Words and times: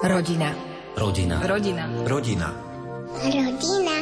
Rodina. 0.00 0.56
Rodina. 0.96 1.44
Rodina. 1.44 1.84
Rodina. 2.08 2.48
Rodina. 3.20 3.96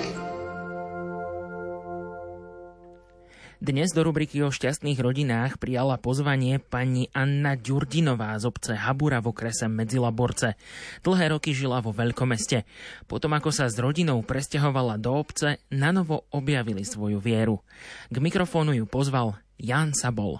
Dnes 3.58 3.90
do 3.90 4.06
rubriky 4.06 4.38
o 4.46 4.54
šťastných 4.54 4.94
rodinách 4.94 5.58
prijala 5.58 5.98
pozvanie 5.98 6.62
pani 6.62 7.10
Anna 7.10 7.58
Ďurdinová 7.58 8.38
z 8.38 8.46
obce 8.46 8.78
Habura 8.78 9.18
v 9.18 9.34
okrese 9.34 9.66
Medzilaborce. 9.66 10.54
Dlhé 11.02 11.34
roky 11.34 11.50
žila 11.50 11.82
vo 11.82 11.90
veľkomeste. 11.90 12.62
Potom 13.10 13.34
ako 13.34 13.50
sa 13.50 13.66
s 13.66 13.74
rodinou 13.82 14.22
presťahovala 14.22 15.02
do 15.02 15.18
obce, 15.18 15.58
nanovo 15.74 16.30
objavili 16.30 16.86
svoju 16.86 17.18
vieru. 17.18 17.58
K 18.06 18.22
mikrofónu 18.22 18.70
ju 18.70 18.86
pozval 18.86 19.34
Jan 19.58 19.90
Sabol. 19.98 20.38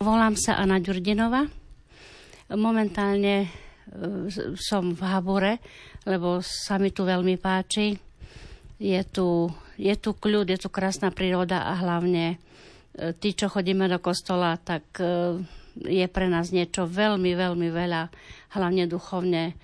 Volám 0.00 0.40
sa 0.40 0.56
Anna 0.56 0.80
Ďurdinová. 0.80 1.52
Momentálne 2.48 3.65
som 4.58 4.92
v 4.92 5.02
Habure, 5.06 5.62
lebo 6.04 6.42
sa 6.42 6.76
mi 6.76 6.90
tu 6.90 7.06
veľmi 7.06 7.38
páči. 7.38 7.94
Je 8.76 9.00
tu, 9.08 9.48
je 9.80 9.94
tu 9.96 10.10
kľud, 10.12 10.44
je 10.52 10.58
tu 10.60 10.68
krásna 10.68 11.08
príroda 11.08 11.64
a 11.64 11.80
hlavne 11.80 12.36
e, 12.92 13.16
tí, 13.16 13.32
čo 13.32 13.48
chodíme 13.48 13.88
do 13.88 13.96
kostola, 14.02 14.60
tak 14.60 15.00
e, 15.00 15.40
je 15.80 16.06
pre 16.12 16.28
nás 16.28 16.52
niečo 16.52 16.84
veľmi, 16.84 17.32
veľmi 17.32 17.68
veľa, 17.72 18.02
hlavne 18.52 18.84
duchovne. 18.84 19.42
E, 19.48 19.54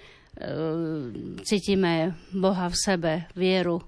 cítime 1.44 2.16
Boha 2.32 2.72
v 2.72 2.76
sebe, 2.76 3.12
vieru 3.36 3.84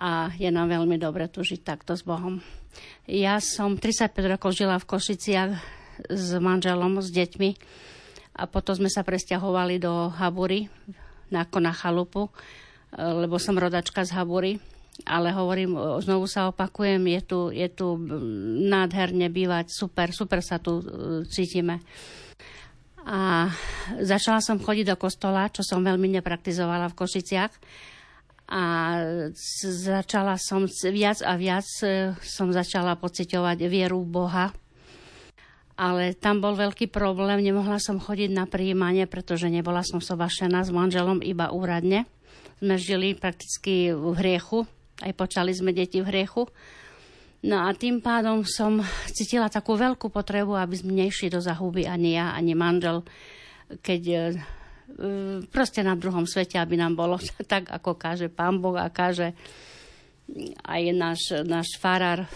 a 0.00 0.32
je 0.40 0.48
nám 0.48 0.72
veľmi 0.72 0.96
dobre 0.96 1.28
tu 1.28 1.44
žiť 1.44 1.60
takto 1.60 1.92
s 1.92 2.00
Bohom. 2.00 2.40
Ja 3.04 3.36
som 3.44 3.76
35 3.76 4.16
rokov 4.24 4.56
žila 4.56 4.80
v 4.80 4.88
Košiciach 4.88 5.52
s 6.08 6.28
manželom, 6.40 7.04
s 7.04 7.12
deťmi 7.12 7.50
a 8.40 8.48
potom 8.48 8.72
sme 8.72 8.88
sa 8.88 9.04
presťahovali 9.04 9.76
do 9.76 10.08
Habury, 10.08 10.72
ako 11.28 11.58
na 11.60 11.76
chalupu, 11.76 12.22
e, 12.26 12.32
lebo 12.96 13.36
som 13.36 13.60
rodačka 13.60 14.00
z 14.08 14.16
Habury. 14.16 14.56
Ale 15.08 15.32
hovorím, 15.32 15.80
znovu 16.04 16.28
sa 16.28 16.52
opakujem, 16.52 17.00
je 17.08 17.20
tu, 17.24 17.40
je 17.48 17.68
tu 17.72 17.96
nádherne 18.68 19.32
bývať, 19.32 19.72
super, 19.72 20.12
super 20.12 20.44
sa 20.44 20.60
tu 20.60 20.80
e, 20.80 20.84
cítime. 21.28 21.80
A 23.08 23.48
začala 24.04 24.44
som 24.44 24.60
chodiť 24.60 24.92
do 24.92 24.96
kostola, 25.00 25.48
čo 25.48 25.64
som 25.64 25.80
veľmi 25.80 26.20
nepraktizovala 26.20 26.92
v 26.92 26.98
Košiciach. 27.00 27.52
A 28.50 28.64
začala 29.64 30.36
som 30.36 30.68
viac 30.68 31.24
a 31.24 31.32
viac 31.38 31.64
e, 31.80 32.12
som 32.20 32.52
začala 32.52 32.98
pociťovať 33.00 33.58
vieru 33.70 34.04
Boha, 34.04 34.52
ale 35.80 36.12
tam 36.12 36.44
bol 36.44 36.52
veľký 36.52 36.92
problém, 36.92 37.40
nemohla 37.40 37.80
som 37.80 37.96
chodiť 37.96 38.36
na 38.36 38.44
príjmanie, 38.44 39.08
pretože 39.08 39.48
nebola 39.48 39.80
som 39.80 40.04
sobašená 40.04 40.60
s 40.60 40.68
manželom 40.68 41.24
iba 41.24 41.48
úradne. 41.48 42.04
Sme 42.60 42.76
žili 42.76 43.16
prakticky 43.16 43.88
v 43.88 44.12
hriechu, 44.20 44.68
aj 45.00 45.16
počali 45.16 45.56
sme 45.56 45.72
deti 45.72 46.04
v 46.04 46.12
hriechu. 46.12 46.44
No 47.40 47.64
a 47.64 47.72
tým 47.72 48.04
pádom 48.04 48.44
som 48.44 48.84
cítila 49.08 49.48
takú 49.48 49.72
veľkú 49.72 50.12
potrebu, 50.12 50.52
aby 50.60 50.76
sme 50.76 50.92
nešli 50.92 51.32
do 51.32 51.40
zahuby 51.40 51.88
ani 51.88 52.20
ja, 52.20 52.36
ani 52.36 52.52
manžel, 52.52 53.00
keď 53.80 54.02
e, 54.04 54.18
proste 55.48 55.80
na 55.80 55.96
druhom 55.96 56.28
svete, 56.28 56.60
aby 56.60 56.76
nám 56.76 56.92
bolo 56.92 57.16
tak, 57.52 57.72
ako 57.72 57.96
káže 57.96 58.28
pán 58.28 58.60
Boh 58.60 58.76
a 58.76 58.92
káže 58.92 59.32
aj 60.64 60.82
náš, 60.94 61.20
náš 61.44 61.76
farár, 61.78 62.26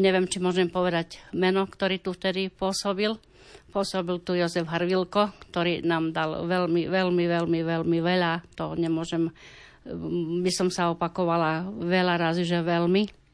neviem, 0.00 0.26
či 0.28 0.40
môžem 0.40 0.68
povedať 0.70 1.20
meno, 1.36 1.64
ktorý 1.68 2.00
tu 2.00 2.16
vtedy 2.16 2.48
pôsobil. 2.48 3.14
Pôsobil 3.70 4.16
tu 4.24 4.32
Jozef 4.32 4.66
Harvilko, 4.66 5.36
ktorý 5.52 5.84
nám 5.84 6.10
dal 6.16 6.48
veľmi, 6.48 6.88
veľmi, 6.88 7.24
veľmi, 7.28 7.60
veľmi 7.62 7.98
veľa. 8.00 8.32
To 8.56 8.72
nemôžem, 8.74 9.28
by 10.40 10.50
som 10.50 10.72
sa 10.72 10.90
opakovala 10.90 11.68
veľa 11.68 12.14
razy, 12.16 12.48
že 12.48 12.64
veľmi. 12.64 13.26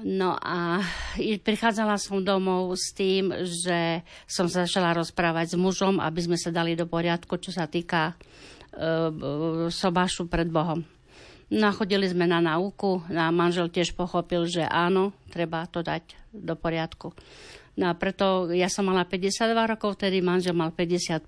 No 0.00 0.32
a 0.40 0.80
prichádzala 1.20 2.00
som 2.00 2.24
domov 2.24 2.72
s 2.72 2.96
tým, 2.96 3.36
že 3.44 4.00
som 4.24 4.48
sa 4.48 4.64
začala 4.64 4.96
rozprávať 4.96 5.52
s 5.52 5.56
mužom, 5.60 6.00
aby 6.00 6.24
sme 6.24 6.38
sa 6.40 6.48
dali 6.48 6.72
do 6.72 6.88
poriadku, 6.88 7.36
čo 7.36 7.52
sa 7.52 7.68
týka 7.68 8.16
e, 8.16 9.68
sobášu 9.68 10.24
pred 10.32 10.48
Bohom. 10.48 10.80
Nachodili 11.50 12.06
sme 12.06 12.30
na 12.30 12.38
náuku 12.38 13.10
a 13.10 13.34
manžel 13.34 13.66
tiež 13.66 13.98
pochopil, 13.98 14.46
že 14.46 14.62
áno, 14.62 15.10
treba 15.34 15.66
to 15.66 15.82
dať 15.82 16.14
do 16.30 16.54
poriadku. 16.54 17.10
No 17.74 17.90
a 17.90 17.94
preto 17.98 18.50
ja 18.54 18.70
som 18.70 18.86
mala 18.86 19.02
52 19.02 19.50
rokov, 19.54 19.98
vtedy 19.98 20.22
manžel 20.22 20.54
mal 20.54 20.70
55. 20.70 21.26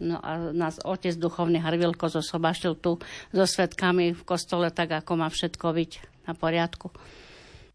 No 0.00 0.16
a 0.24 0.54
nás 0.56 0.80
otec 0.80 1.12
duchovný 1.20 1.60
Harvilko 1.60 2.08
zosobaštil 2.08 2.80
tu 2.80 2.96
so 3.34 3.44
svetkami 3.44 4.16
v 4.16 4.22
kostole, 4.24 4.72
tak 4.72 5.04
ako 5.04 5.20
má 5.20 5.28
všetko 5.28 5.66
byť 5.74 5.90
na 6.24 6.32
poriadku. 6.32 6.88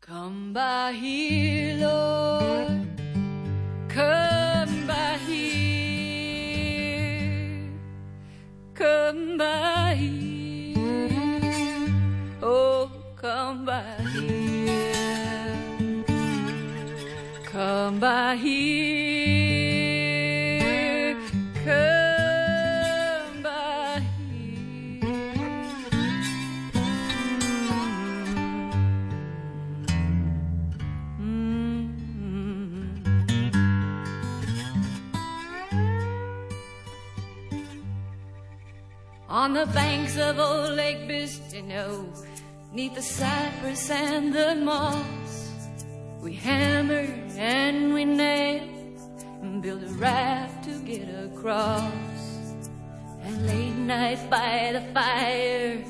Come 0.01 0.55
by 0.55 0.97
here, 0.97 1.77
Lord. 1.77 2.89
Come 3.93 4.89
by 4.89 5.02
the 44.33 44.55
moss, 44.55 45.51
we 46.19 46.33
hammered 46.33 47.13
and 47.38 47.94
we 47.94 48.03
nailed 48.03 48.99
and 49.44 49.61
built 49.61 49.83
a 49.83 49.94
raft 49.94 50.63
to 50.63 50.79
get 50.79 51.07
across. 51.27 51.94
And 53.21 53.45
late 53.45 53.75
night 53.75 54.29
by 54.31 54.71
the 54.73 54.81
fire, 54.91 55.85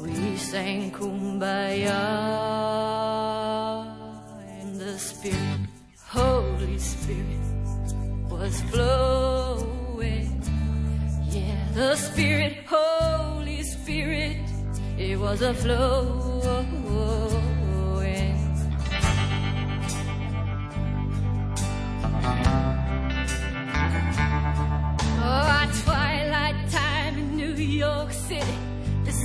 we 0.00 0.36
sang 0.36 0.92
kumbaya. 0.92 2.04
And 4.60 4.80
the 4.80 4.96
Spirit, 4.96 5.60
Holy 6.06 6.78
Spirit, 6.78 7.44
was 8.30 8.60
flowing. 8.70 10.42
Yeah, 11.30 11.66
the 11.74 11.96
Spirit, 11.96 12.64
Holy 12.66 13.62
Spirit 13.64 14.48
it 14.98 15.16
was 15.18 15.42
a 15.42 15.54
flowing. 15.54 16.27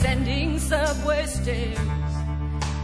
Descending 0.04 0.60
subway 0.60 1.26
stairs, 1.26 1.78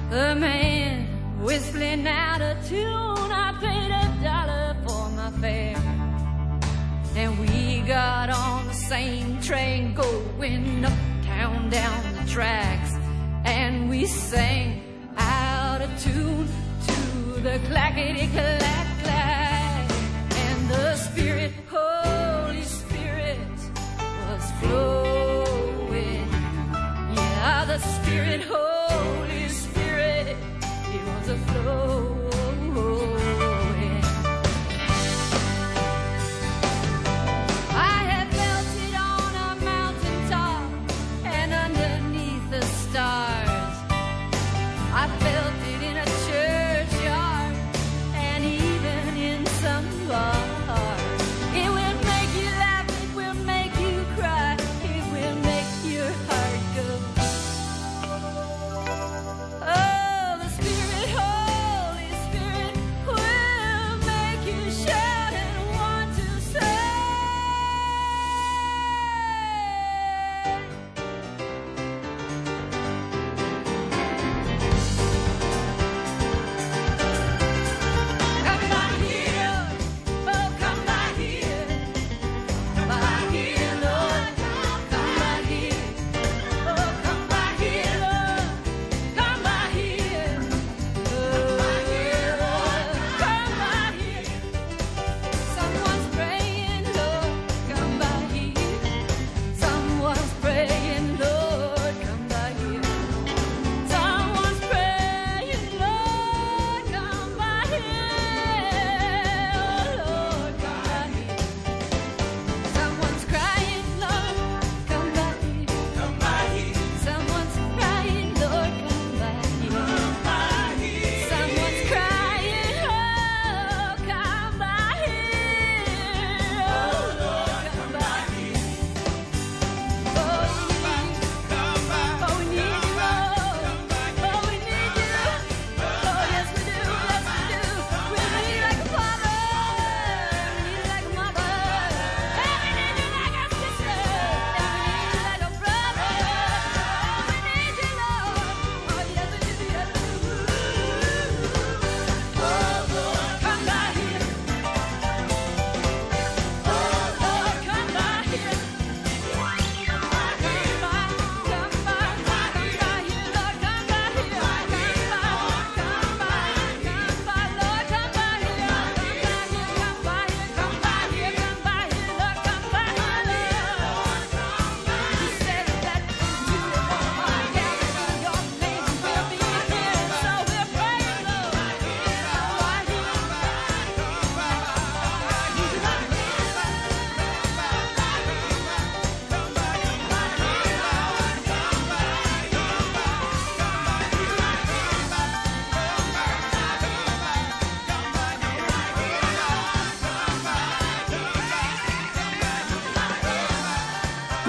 a 0.09 0.34
man 0.35 1.06
whistling 1.41 2.07
out 2.07 2.41
a 2.41 2.57
tune. 2.66 3.31
I 3.46 3.52
paid 3.59 3.91
a 3.91 4.24
dollar 4.24 4.78
for 4.88 5.09
my 5.09 5.30
fare. 5.41 5.75
And 7.18 7.38
we 7.41 7.81
got 7.81 8.30
on 8.30 8.68
the 8.68 8.74
same 8.74 9.42
train 9.42 9.94
going 9.94 10.86
uptown 10.86 11.69
down 11.69 12.13
the 12.16 12.31
tracks 12.31 12.94
and 13.44 13.89
we 13.89 14.06
sang 14.06 14.81
out 15.18 15.81
a 15.81 15.89
tune 16.00 16.48
to 16.88 17.42
the 17.42 17.60
clackety 17.68 18.27
clack 18.27 18.88
clack 19.04 19.92
and 20.31 20.69
the 20.69 20.95
spirit 20.95 21.51
holy 21.69 22.63
spirit 22.63 23.38
was 23.98 24.51
flowing 24.62 25.09
the 27.69 27.77
spirit 27.77 28.42
holy 28.42 29.48
spirit 29.48 30.36
it 30.95 31.06
was 31.06 31.30
a 31.30 31.38
flow 31.38 32.19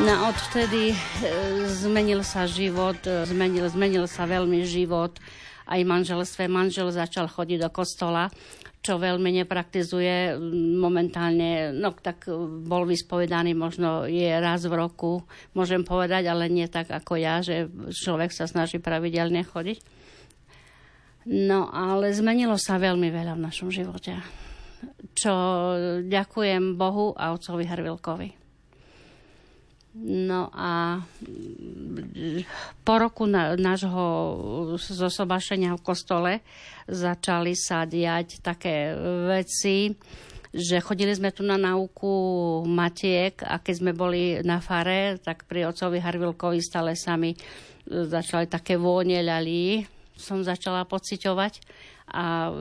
No 0.01 0.33
odvtedy 0.33 0.97
e, 0.97 0.99
zmenil 1.69 2.25
sa 2.25 2.49
život, 2.49 2.97
e, 3.05 3.29
zmenil, 3.29 3.69
zmenil 3.69 4.09
sa 4.09 4.25
veľmi 4.25 4.65
život 4.65 5.13
aj 5.69 5.85
manželstve. 5.85 6.49
Manžel 6.49 6.89
začal 6.89 7.29
chodiť 7.29 7.61
do 7.61 7.69
kostola, 7.69 8.33
čo 8.81 8.97
veľmi 8.97 9.29
nepraktizuje 9.45 10.41
momentálne. 10.81 11.77
No 11.77 11.93
tak 11.93 12.25
e, 12.25 12.33
bol 12.65 12.89
vyspovedaný 12.89 13.53
možno 13.53 14.09
je 14.09 14.33
raz 14.41 14.65
v 14.65 14.73
roku, 14.73 15.21
môžem 15.53 15.85
povedať, 15.85 16.33
ale 16.33 16.49
nie 16.49 16.65
tak 16.65 16.89
ako 16.89 17.21
ja, 17.21 17.45
že 17.45 17.69
človek 17.93 18.33
sa 18.33 18.49
snaží 18.49 18.81
pravidelne 18.81 19.45
chodiť. 19.45 19.85
No 21.29 21.69
ale 21.69 22.17
zmenilo 22.17 22.57
sa 22.57 22.81
veľmi 22.81 23.13
veľa 23.13 23.37
v 23.37 23.45
našom 23.45 23.69
živote. 23.69 24.17
Čo 25.13 25.33
ďakujem 26.09 26.81
Bohu 26.81 27.13
a 27.21 27.37
otcovi 27.37 27.69
Harvilkovi. 27.69 28.40
No 30.01 30.49
a 30.57 31.05
po 32.81 32.95
roku 32.97 33.29
nášho 33.29 34.07
zosobašenia 34.81 35.77
v 35.77 35.85
kostole 35.85 36.33
začali 36.89 37.53
sa 37.53 37.85
diať 37.85 38.41
také 38.41 38.97
veci, 39.29 39.93
že 40.51 40.81
chodili 40.81 41.13
sme 41.13 41.37
tu 41.37 41.45
na 41.45 41.61
náuku 41.61 42.11
matiek 42.65 43.45
a 43.45 43.61
keď 43.61 43.75
sme 43.77 43.93
boli 43.93 44.41
na 44.41 44.65
fare, 44.65 45.21
tak 45.21 45.45
pri 45.45 45.69
ocovi 45.69 46.01
Harvilkovi 46.01 46.65
stále 46.65 46.97
sami 46.97 47.37
začali 47.87 48.49
také 48.49 48.81
vône 48.81 49.21
ľalí, 49.21 49.85
som 50.21 50.45
začala 50.45 50.85
pociťovať 50.85 51.65
a 52.11 52.51
e, 52.51 52.53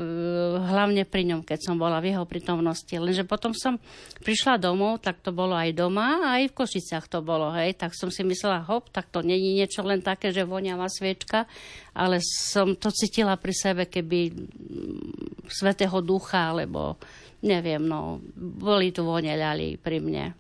hlavne 0.62 1.04
pri 1.10 1.26
ňom, 1.26 1.42
keď 1.42 1.60
som 1.60 1.76
bola 1.76 1.98
v 1.98 2.14
jeho 2.14 2.24
prítomnosti. 2.30 2.94
Lenže 2.94 3.26
potom 3.26 3.52
som 3.58 3.82
prišla 4.22 4.62
domov, 4.62 5.02
tak 5.02 5.26
to 5.26 5.34
bolo 5.34 5.58
aj 5.58 5.74
doma, 5.74 6.38
aj 6.38 6.54
v 6.54 6.56
Košiciach 6.56 7.10
to 7.10 7.26
bolo, 7.26 7.50
hej. 7.58 7.74
Tak 7.74 7.98
som 7.98 8.14
si 8.14 8.22
myslela, 8.22 8.66
hop, 8.70 8.94
tak 8.94 9.10
to 9.10 9.26
není 9.26 9.58
niečo 9.58 9.82
len 9.82 10.06
také, 10.06 10.30
že 10.30 10.46
voňavá 10.46 10.86
sviečka, 10.86 11.50
ale 11.98 12.22
som 12.22 12.78
to 12.78 12.94
cítila 12.94 13.36
pri 13.42 13.54
sebe, 13.58 13.84
keby 13.90 14.20
mm, 14.30 15.50
svetého 15.50 15.98
ducha, 16.06 16.54
alebo 16.54 17.02
neviem, 17.42 17.82
no, 17.82 18.22
boli 18.38 18.94
tu 18.94 19.02
vone 19.02 19.34
pri 19.82 19.98
mne, 19.98 20.38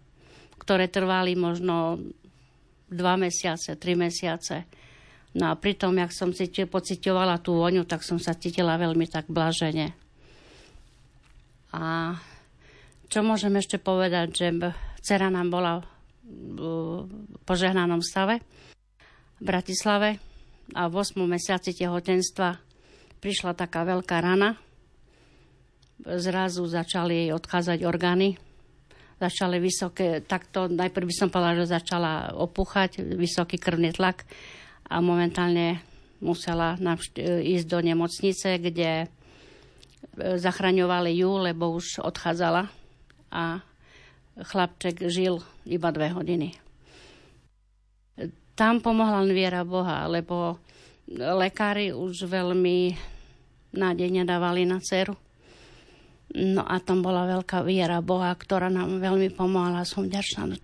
ktoré 0.61 0.85
trvali 0.85 1.33
možno 1.33 1.97
dva 2.89 3.17
mesiace, 3.17 3.77
tri 3.77 3.97
mesiace. 3.97 4.69
No 5.37 5.53
a 5.53 5.53
pritom, 5.53 5.93
jak 5.93 6.09
som 6.09 6.33
si 6.33 6.49
pocitovala 6.49 7.37
tú 7.37 7.61
voňu, 7.61 7.85
tak 7.85 8.01
som 8.01 8.17
sa 8.17 8.33
cítila 8.33 8.81
veľmi 8.81 9.05
tak 9.05 9.29
blažene. 9.29 9.93
A 11.69 12.17
čo 13.05 13.21
môžem 13.21 13.53
ešte 13.61 13.77
povedať, 13.77 14.27
že 14.33 14.47
dcera 15.05 15.29
nám 15.29 15.53
bola 15.53 15.73
v 16.25 17.05
požehnanom 17.45 18.01
stave 18.01 18.41
v 19.37 19.43
Bratislave 19.45 20.17
a 20.73 20.89
v 20.89 20.93
8. 20.97 21.17
mesiaci 21.25 21.77
tehotenstva 21.77 22.57
prišla 23.21 23.53
taká 23.53 23.85
veľká 23.85 24.17
rana. 24.21 24.57
Zrazu 26.05 26.65
začali 26.65 27.27
jej 27.27 27.31
odchádzať 27.37 27.85
orgány. 27.85 28.37
Začali 29.19 29.59
vysoké, 29.59 30.23
takto 30.23 30.71
najprv 30.71 31.05
by 31.05 31.15
som 31.17 31.29
povedala, 31.29 31.59
že 31.59 31.75
začala 31.75 32.13
opúchať, 32.39 33.03
vysoký 33.03 33.59
krvný 33.59 33.91
tlak 33.91 34.23
a 34.89 34.95
momentálne 34.99 35.85
musela 36.19 36.75
ísť 37.21 37.65
do 37.69 37.79
nemocnice, 37.79 38.59
kde 38.59 39.05
e, 39.05 39.07
zachraňovali 40.35 41.15
ju, 41.15 41.31
lebo 41.39 41.71
už 41.77 42.03
odchádzala 42.03 42.67
a 43.31 43.63
chlapček 44.39 45.07
žil 45.07 45.39
iba 45.63 45.89
dve 45.93 46.11
hodiny. 46.11 46.57
Tam 48.57 48.83
pomohla 48.83 49.23
len 49.23 49.31
viera 49.31 49.63
Boha, 49.63 50.03
lebo 50.11 50.59
lekári 51.15 51.95
už 51.95 52.27
veľmi 52.27 52.91
nádejne 53.71 54.27
dávali 54.27 54.67
na 54.67 54.83
dceru. 54.83 55.15
No 56.35 56.61
a 56.61 56.77
tam 56.77 57.01
bola 57.01 57.25
veľká 57.25 57.65
viera 57.65 58.03
Boha, 58.05 58.29
ktorá 58.35 58.69
nám 58.69 59.01
veľmi 59.01 59.33
pomohla. 59.33 59.87
Som 59.87 60.05
vďačná 60.05 60.45
do 60.45 60.59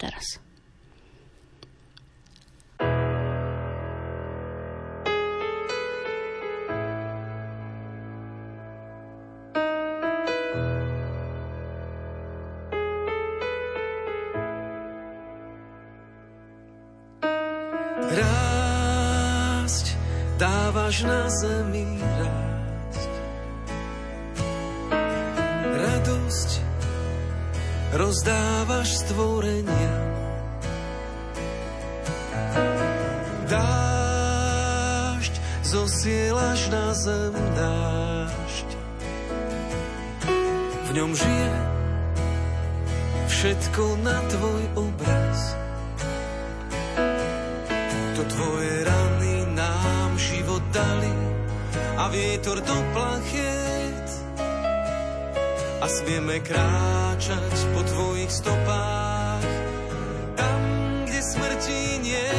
rozdávaš 28.26 29.06
stvorenia. 29.06 29.94
Dážď 33.46 35.34
zosielaš 35.62 36.62
na 36.74 36.90
zem 36.98 37.38
dážď. 37.54 38.70
V 40.90 40.98
ňom 40.98 41.14
žije 41.14 41.54
všetko 43.30 43.84
na 44.02 44.18
tvoj 44.34 44.64
obraz. 44.74 45.54
To 48.18 48.22
tvoje 48.26 48.74
rany 48.90 49.46
dali 50.74 51.14
a 52.02 52.10
vietor 52.10 52.58
do 52.58 52.78
plachiet 52.90 53.55
a 55.86 55.88
smieme 55.88 56.42
kráčať 56.42 57.54
po 57.78 57.86
tvojich 57.86 58.34
stopách 58.34 59.46
tam, 60.34 60.62
kde 61.06 61.22
smrti 61.22 61.82
nie 62.02 62.34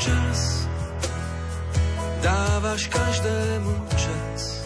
čas 0.00 0.64
dávaš 2.24 2.88
každému 2.88 3.72
čas. 4.00 4.64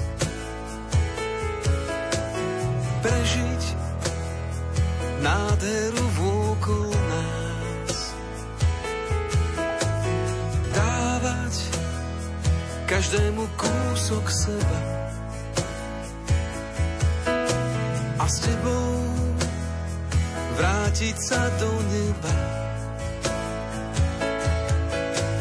Prežiť 3.03 3.63
nádheru 5.27 6.07
vôkol 6.23 6.91
každému 13.01 13.49
kúsok 13.57 14.27
seba. 14.29 15.00
S 18.31 18.47
tebou 18.47 18.95
vrátiť 20.55 21.17
sa 21.19 21.43
do 21.59 21.71
neba. 21.91 22.37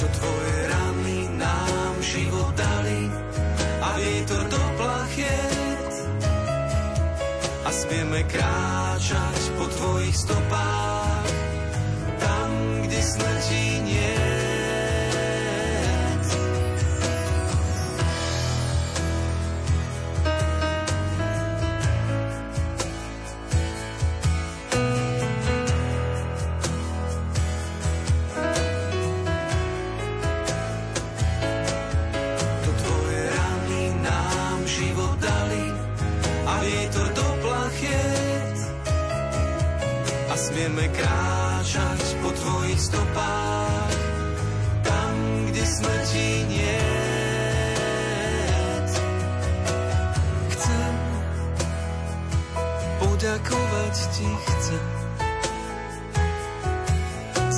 To 0.01 0.05
tvoje 0.09 0.57
rany 0.73 1.29
nám 1.37 1.93
život 2.01 2.49
dali 2.57 3.01
a 3.85 3.89
vietor 3.93 4.41
do 4.49 4.63
plachiet. 4.81 5.93
A 7.61 7.69
smieme 7.69 8.25
kráčať 8.25 9.39
po 9.53 9.69
tvojich 9.69 10.17
stopách, 10.17 11.29
tam, 12.17 12.49
kde 12.89 12.99
smrti 13.05 13.65
nie 13.85 13.98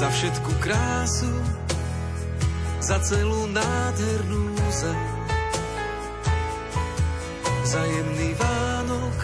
za 0.01 0.09
všetku 0.09 0.51
krásu, 0.57 1.29
za 2.81 2.97
celú 3.05 3.45
nádhernú 3.53 4.49
zem. 4.73 5.01
Za 7.61 7.85
jemný 7.85 8.33
Vánok, 8.33 9.17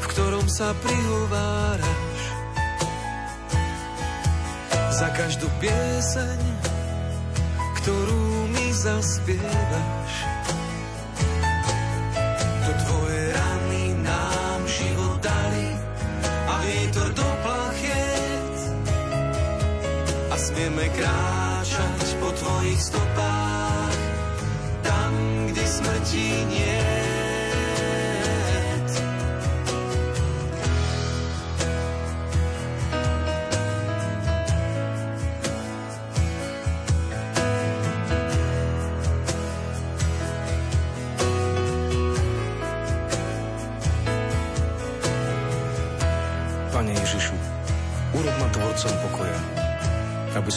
v 0.00 0.04
ktorom 0.16 0.48
sa 0.48 0.72
prihováraš. 0.80 2.20
Za 4.96 5.12
každú 5.12 5.52
pieseň, 5.60 6.40
ktorú 7.84 8.24
mi 8.56 8.72
zaspievaš. 8.72 9.99
Kráčať 21.00 22.08
po 22.20 22.28
tvojich 22.36 22.80
stopách 22.80 23.96
tam, 24.84 25.12
kde 25.48 25.64
smrti 25.64 26.28
nie 26.52 26.80
aby 26.84 26.99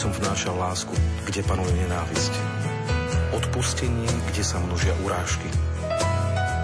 som 0.04 0.12
vnášal 0.20 0.52
lásku, 0.60 0.92
kde 1.24 1.40
panuje 1.48 1.72
nenávisť. 1.80 2.36
Odpustenie, 3.40 4.04
kde 4.28 4.44
sa 4.44 4.60
množia 4.60 4.92
urážky. 5.00 5.48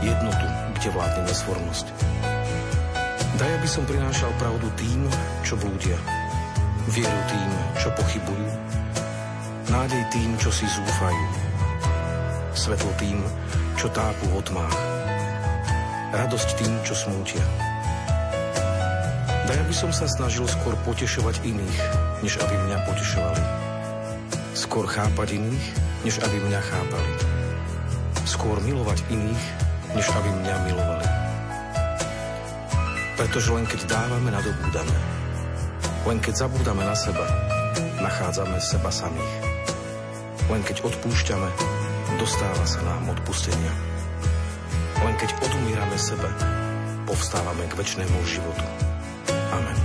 Jednotu, 0.04 0.44
kde 0.76 0.88
vládne 0.92 1.25
nesvornosť. 1.25 1.88
Daj, 3.40 3.52
aby 3.56 3.64
som 3.64 3.88
prinášal 3.88 4.28
pravdu 4.37 4.68
tým, 4.76 5.09
čo 5.40 5.56
blúdia. 5.56 5.97
Vieru 6.92 7.20
tým, 7.32 7.50
čo 7.80 7.88
pochybujú. 7.97 8.49
Nádej 9.73 10.02
tým, 10.12 10.37
čo 10.37 10.52
si 10.52 10.68
zúfajú. 10.68 11.26
Svetlo 12.52 12.92
tým, 13.00 13.25
čo 13.80 13.88
tápu 13.88 14.28
v 14.28 14.44
tmách. 14.44 14.76
Radosť 16.12 16.61
tým, 16.61 16.76
čo 16.85 16.92
smútia 16.92 17.70
Daj, 19.50 19.66
aby 19.66 19.75
som 19.75 19.90
sa 19.90 20.07
snažil 20.07 20.47
skôr 20.47 20.78
potešovať 20.87 21.42
iných, 21.42 21.78
než 22.23 22.38
aby 22.38 22.54
mňa 22.54 22.87
potešovali. 22.87 23.42
Skôr 24.54 24.87
chápať 24.87 25.42
iných, 25.42 25.66
než 26.07 26.23
aby 26.23 26.38
mňa 26.38 26.61
chápali. 26.62 27.12
Skôr 28.30 28.62
milovať 28.62 29.02
iných, 29.11 29.45
než 29.99 30.07
aby 30.14 30.30
mňa 30.30 30.54
milovali. 30.71 31.09
Pretože 33.19 33.50
len 33.50 33.66
keď 33.66 33.90
dávame, 33.90 34.30
nadobúdame. 34.30 34.97
Len 36.07 36.23
keď 36.23 36.47
zabúdame 36.47 36.87
na 36.87 36.95
seba, 36.95 37.26
nachádzame 38.07 38.62
seba 38.62 38.95
samých. 38.95 39.35
Len 40.47 40.62
keď 40.62 40.87
odpúšťame, 40.87 41.50
dostáva 42.23 42.64
sa 42.71 42.78
nám 42.87 43.19
odpustenia. 43.19 43.75
Len 45.02 45.19
keď 45.19 45.35
odumírame 45.42 45.99
sebe, 45.99 46.30
povstávame 47.02 47.66
k 47.66 47.75
väčšnému 47.75 48.19
životu. 48.30 48.89
Amen. 49.50 49.76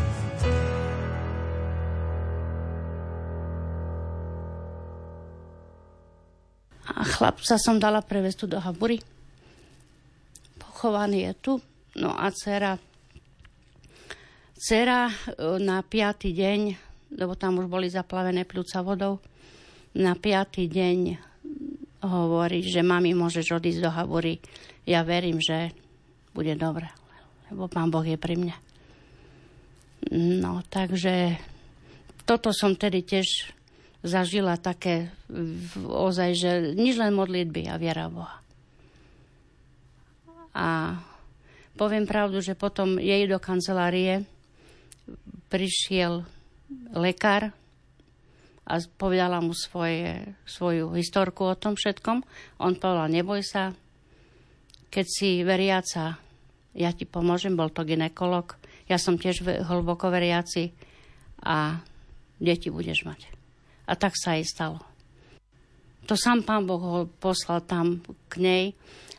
A 6.96 7.02
chlapca 7.02 7.58
som 7.58 7.82
dala 7.82 8.06
prevestu 8.06 8.46
do 8.46 8.62
Habury. 8.62 9.02
Pochovaný 10.62 11.28
je 11.28 11.34
tu. 11.42 11.54
No 11.98 12.14
a 12.14 12.30
dcera, 12.30 12.78
dcera 14.54 15.08
e, 15.08 15.14
na 15.64 15.82
piatý 15.82 16.36
deň, 16.36 16.60
lebo 17.16 17.34
tam 17.40 17.58
už 17.64 17.72
boli 17.72 17.88
zaplavené 17.88 18.44
pľúca 18.44 18.84
vodou, 18.84 19.24
na 19.96 20.12
piatý 20.12 20.68
deň 20.68 20.98
hovorí, 22.04 22.60
že 22.62 22.84
mami, 22.84 23.16
môžeš 23.16 23.56
odísť 23.56 23.80
do 23.80 23.90
Habury. 23.90 24.44
Ja 24.84 25.08
verím, 25.08 25.40
že 25.40 25.72
bude 26.36 26.52
dobre, 26.60 26.92
lebo 27.48 27.72
pán 27.72 27.90
Boh 27.90 28.04
je 28.04 28.20
pri 28.20 28.36
mne. 28.36 28.65
No, 30.14 30.62
takže 30.70 31.42
toto 32.26 32.54
som 32.54 32.78
tedy 32.78 33.02
tiež 33.02 33.54
zažila 34.06 34.58
také 34.62 35.10
ozaj, 35.82 36.30
že 36.38 36.52
nič 36.78 37.02
len 37.02 37.18
modlitby 37.18 37.66
a 37.70 37.82
viera 37.82 38.06
Boha. 38.06 38.38
A 40.56 40.98
poviem 41.74 42.06
pravdu, 42.06 42.40
že 42.40 42.54
potom 42.54 43.02
jej 43.02 43.26
do 43.26 43.42
kancelárie 43.42 44.24
prišiel 45.50 46.24
lekár 46.94 47.52
a 48.66 48.82
povedala 48.98 49.42
mu 49.42 49.54
svoje, 49.54 50.34
svoju 50.50 50.94
historku 50.98 51.54
o 51.54 51.60
tom 51.60 51.78
všetkom. 51.78 52.26
On 52.62 52.74
povedal, 52.74 53.14
neboj 53.14 53.46
sa, 53.46 53.74
keď 54.90 55.06
si 55.06 55.30
veriaca, 55.46 56.18
ja 56.74 56.90
ti 56.90 57.06
pomôžem, 57.06 57.54
bol 57.54 57.70
to 57.70 57.86
ginekolog, 57.86 58.58
ja 58.86 58.98
som 59.02 59.18
tiež 59.18 59.66
hlboko 59.66 60.10
veriaci 60.14 60.74
a 61.42 61.82
deti 62.38 62.70
budeš 62.70 63.06
mať. 63.06 63.30
A 63.86 63.94
tak 63.98 64.18
sa 64.18 64.38
jej 64.38 64.46
stalo. 64.46 64.82
To 66.06 66.14
sám 66.14 66.46
pán 66.46 66.70
Boh 66.70 66.82
ho 66.82 67.00
poslal 67.10 67.66
tam 67.66 68.02
k 68.30 68.34
nej 68.38 68.66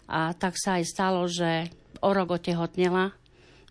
a 0.06 0.30
tak 0.38 0.54
sa 0.54 0.78
aj 0.78 0.84
stalo, 0.86 1.26
že 1.26 1.66
o 1.98 2.10
rok 2.14 2.38
otehotnela. 2.38 3.10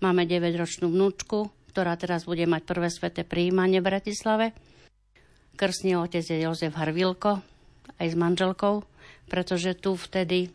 Máme 0.03 0.27
9-ročnú 0.27 0.91
vnúčku, 0.91 1.47
ktorá 1.71 1.95
teraz 1.95 2.27
bude 2.27 2.43
mať 2.43 2.67
prvé 2.67 2.91
sveté 2.91 3.23
príjmanie 3.23 3.79
v 3.79 3.87
Bratislave. 3.87 4.51
Krstný 5.55 5.95
otec 5.95 6.27
je 6.27 6.43
Jozef 6.43 6.75
Harvilko, 6.75 7.39
aj 7.95 8.07
s 8.11 8.15
manželkou, 8.19 8.83
pretože 9.31 9.79
tu 9.79 9.95
vtedy 9.95 10.51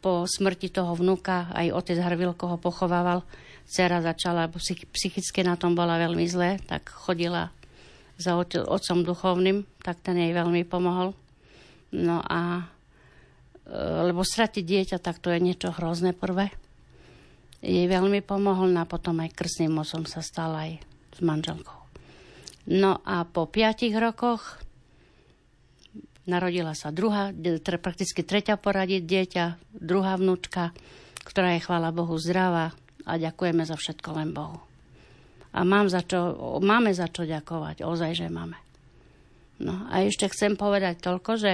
po 0.00 0.24
smrti 0.24 0.72
toho 0.72 0.96
vnuka 0.96 1.52
aj 1.52 1.76
otec 1.76 1.98
Harvilko 2.00 2.56
ho 2.56 2.56
pochovával 2.56 3.28
dcera 3.68 4.00
začala, 4.00 4.48
psychicky 4.96 5.44
na 5.44 5.60
tom 5.60 5.76
bola 5.76 6.00
veľmi 6.00 6.24
zlé, 6.24 6.56
tak 6.64 6.88
chodila 6.88 7.52
za 8.18 8.34
otcom 8.40 9.04
duchovným, 9.04 9.62
tak 9.84 10.00
ten 10.02 10.18
jej 10.18 10.32
veľmi 10.32 10.64
pomohol. 10.66 11.14
No 11.94 12.18
a 12.24 12.66
e, 13.68 13.72
lebo 14.08 14.26
stratiť 14.26 14.64
dieťa, 14.64 14.96
tak 14.98 15.22
to 15.22 15.30
je 15.30 15.38
niečo 15.38 15.70
hrozné 15.76 16.16
prvé. 16.16 16.50
Jej 17.62 17.86
veľmi 17.86 18.24
pomohol, 18.24 18.72
no 18.72 18.82
a 18.82 18.90
potom 18.90 19.20
aj 19.22 19.36
krstným 19.36 19.76
mocom 19.76 20.02
sa 20.08 20.24
stal 20.24 20.56
aj 20.56 20.82
s 21.14 21.20
manželkou. 21.22 21.78
No 22.68 23.00
a 23.06 23.24
po 23.24 23.46
piatich 23.48 23.94
rokoch 23.94 24.60
narodila 26.28 26.76
sa 26.76 26.92
druhá, 26.92 27.32
prakticky 27.80 28.20
tretia 28.20 28.60
poradiť 28.60 29.02
dieťa, 29.08 29.44
druhá 29.72 30.20
vnúčka, 30.20 30.76
ktorá 31.24 31.56
je, 31.56 31.64
chvála 31.64 31.88
Bohu, 31.88 32.12
zdravá, 32.20 32.76
a 33.08 33.16
ďakujeme 33.16 33.64
za 33.64 33.74
všetko 33.74 34.08
len 34.20 34.36
Bohu. 34.36 34.60
A 35.56 35.64
mám 35.64 35.88
za 35.88 36.04
čo, 36.04 36.36
máme 36.60 36.92
za 36.92 37.08
čo 37.08 37.24
ďakovať, 37.24 37.80
ozaj, 37.80 38.12
že 38.12 38.28
máme. 38.28 38.60
No 39.58 39.88
a 39.88 40.04
ešte 40.04 40.28
chcem 40.28 40.54
povedať 40.54 41.00
toľko, 41.00 41.30
že 41.40 41.52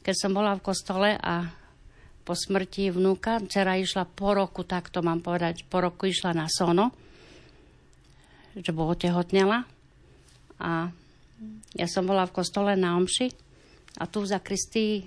keď 0.00 0.14
som 0.14 0.32
bola 0.32 0.54
v 0.54 0.64
kostole 0.64 1.10
a 1.18 1.50
po 2.22 2.34
smrti 2.34 2.90
vnúka, 2.94 3.42
dcera 3.42 3.78
išla 3.78 4.06
po 4.06 4.34
roku, 4.34 4.62
tak 4.62 4.90
to 4.90 5.02
mám 5.02 5.22
povedať, 5.22 5.66
po 5.66 5.82
roku 5.82 6.06
išla 6.06 6.34
na 6.34 6.46
sono, 6.46 6.94
že 8.54 8.70
bolo 8.72 8.96
tehotnela 8.96 9.66
a 10.56 10.88
ja 11.76 11.86
som 11.86 12.08
bola 12.08 12.24
v 12.24 12.34
kostole 12.34 12.72
na 12.74 12.96
omši 12.96 13.28
a 14.00 14.08
tu 14.08 14.24
za 14.24 14.40
Kristý 14.40 15.04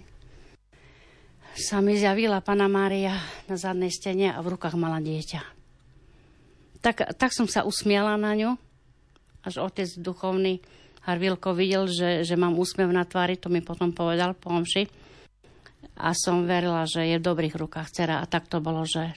sa 1.57 1.83
mi 1.83 1.97
zjavila 1.97 2.39
Pana 2.39 2.69
Mária 2.69 3.17
na 3.49 3.57
zadnej 3.57 3.91
stene 3.91 4.31
a 4.31 4.39
v 4.39 4.55
rukách 4.55 4.79
mala 4.79 5.01
dieťa. 5.03 5.58
Tak, 6.79 7.19
tak 7.19 7.31
som 7.35 7.45
sa 7.45 7.67
usmiala 7.67 8.15
na 8.15 8.31
ňu, 8.35 8.51
až 9.43 9.59
otec 9.63 9.89
duchovný 9.99 10.63
Harvilko 11.07 11.55
videl, 11.55 11.87
že, 11.89 12.27
že 12.27 12.35
mám 12.35 12.59
úsmev 12.59 12.91
na 12.91 13.07
tvári, 13.07 13.39
to 13.39 13.49
mi 13.49 13.63
potom 13.63 13.95
povedal 13.95 14.35
po 14.35 14.51
omši. 14.51 14.85
A 15.99 16.11
som 16.15 16.43
verila, 16.43 16.83
že 16.85 17.07
je 17.07 17.17
v 17.19 17.27
dobrých 17.27 17.55
rukách 17.55 17.91
dcera. 17.91 18.19
A 18.19 18.29
tak 18.29 18.51
to 18.51 18.59
bolo, 18.59 18.83
že, 18.83 19.15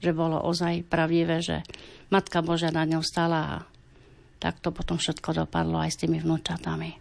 že 0.00 0.16
bolo 0.16 0.40
ozaj 0.40 0.88
pravdivé, 0.88 1.40
že 1.44 1.64
Matka 2.08 2.40
Božia 2.40 2.72
nad 2.72 2.88
ňou 2.88 3.04
stala 3.04 3.40
a 3.44 3.56
tak 4.40 4.60
to 4.64 4.72
potom 4.72 4.96
všetko 4.96 5.46
dopadlo 5.46 5.78
aj 5.78 5.90
s 5.94 6.00
tými 6.00 6.18
vnúčatami. 6.20 6.96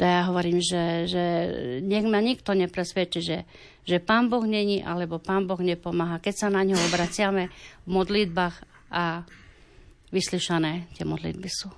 To 0.00 0.02
ja 0.08 0.24
hovorím, 0.32 0.64
že, 0.64 1.10
že 1.10 1.24
nech 1.84 2.08
ma 2.08 2.24
nikto 2.24 2.56
nepresvedčí, 2.56 3.20
že, 3.20 3.38
že 3.84 4.00
Pán 4.00 4.32
Boh 4.32 4.48
není, 4.48 4.80
alebo 4.80 5.20
Pán 5.20 5.44
Boh 5.44 5.60
nepomáha. 5.60 6.22
Keď 6.24 6.34
sa 6.34 6.48
na 6.48 6.64
ňo 6.64 6.80
obraciame 6.88 7.52
v 7.84 7.88
modlitbách 7.88 8.69
a 8.90 9.22
vyslyšané 10.10 10.90
tie 10.94 11.06
modlitby 11.06 11.50
sú. 11.50 11.70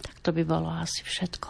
Tak 0.00 0.16
to 0.20 0.30
by 0.32 0.42
bolo 0.44 0.68
asi 0.72 1.04
všetko. 1.04 1.48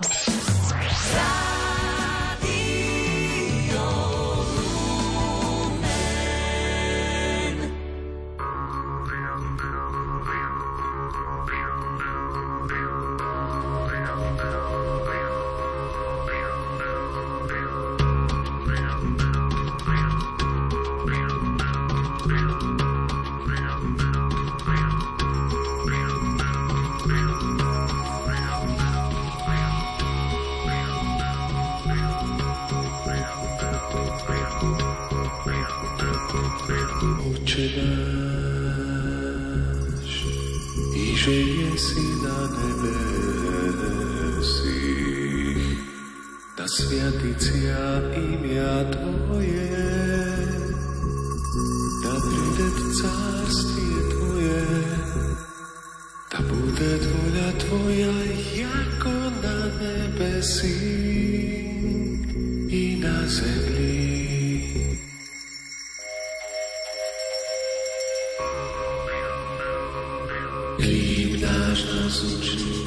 Хліб 70.86 71.40
наш 71.42 71.84
насущний. 71.84 72.86